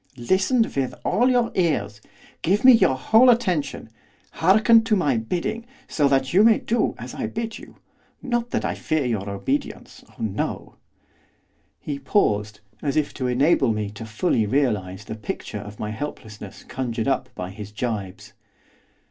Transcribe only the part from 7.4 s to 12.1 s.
you. Not that I fear your obedience, oh no!' He